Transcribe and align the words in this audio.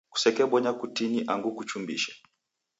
Kusekebonya 0.13 0.71
kutini 0.79 1.19
angu 1.31 1.49
kuchumbise. 1.57 2.11